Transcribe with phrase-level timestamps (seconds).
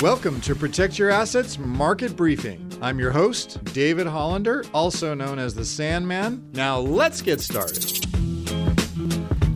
[0.00, 2.70] Welcome to Protect Your Assets Market Briefing.
[2.80, 6.48] I'm your host, David Hollander, also known as the Sandman.
[6.52, 7.82] Now let's get started.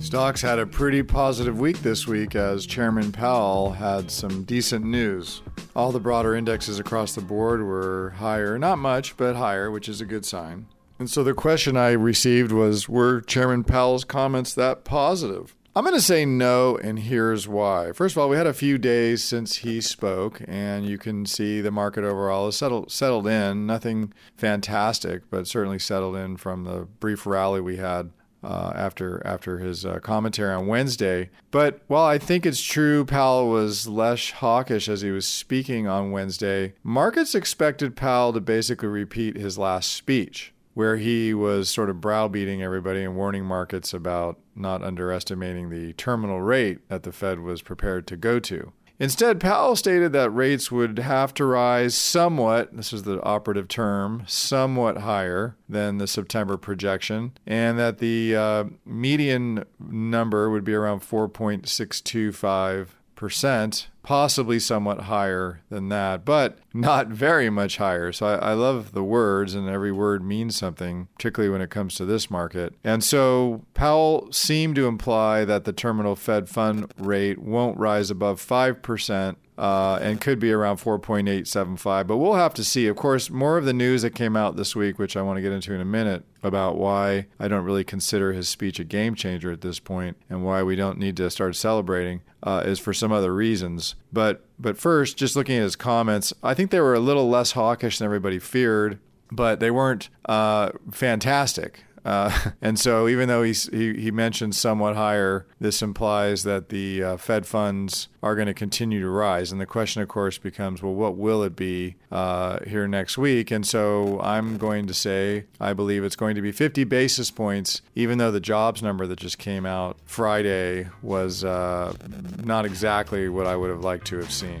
[0.00, 5.42] Stocks had a pretty positive week this week as Chairman Powell had some decent news.
[5.74, 10.00] All the broader indexes across the board were higher, not much, but higher, which is
[10.00, 10.68] a good sign.
[11.00, 15.56] And so the question I received was Were Chairman Powell's comments that positive?
[15.78, 17.92] I'm going to say no, and here's why.
[17.92, 21.60] First of all, we had a few days since he spoke, and you can see
[21.60, 23.64] the market overall has settled settled in.
[23.64, 28.10] Nothing fantastic, but certainly settled in from the brief rally we had
[28.42, 31.30] uh, after after his uh, commentary on Wednesday.
[31.52, 36.10] But while I think it's true Powell was less hawkish as he was speaking on
[36.10, 42.00] Wednesday, markets expected Powell to basically repeat his last speech where he was sort of
[42.00, 47.62] browbeating everybody and warning markets about not underestimating the terminal rate that the Fed was
[47.62, 48.72] prepared to go to.
[49.00, 54.22] Instead, Powell stated that rates would have to rise somewhat, this is the operative term,
[54.28, 61.00] somewhat higher than the September projection, and that the uh, median number would be around
[61.00, 68.10] 4.625 percent, possibly somewhat higher than that, but not very much higher.
[68.10, 71.94] So I, I, love the words, and every word means something, particularly when it comes
[71.96, 72.72] to this market.
[72.82, 78.40] And so Powell seemed to imply that the terminal Fed fund rate won't rise above
[78.40, 82.06] 5% uh, and could be around 4.875.
[82.06, 82.86] But we'll have to see.
[82.86, 85.42] Of course, more of the news that came out this week, which I want to
[85.42, 89.16] get into in a minute, about why I don't really consider his speech a game
[89.16, 92.94] changer at this point and why we don't need to start celebrating, uh, is for
[92.94, 93.96] some other reasons.
[94.12, 97.52] But but first, just looking at his comments, I think they were a little less
[97.52, 98.98] hawkish than everybody feared,
[99.30, 101.84] but they weren't uh, fantastic.
[102.04, 107.02] Uh, and so, even though he's, he, he mentioned somewhat higher, this implies that the
[107.02, 109.52] uh, Fed funds are going to continue to rise.
[109.52, 113.50] And the question, of course, becomes well, what will it be uh, here next week?
[113.50, 117.82] And so, I'm going to say I believe it's going to be 50 basis points,
[117.94, 121.94] even though the jobs number that just came out Friday was uh,
[122.42, 124.60] not exactly what I would have liked to have seen.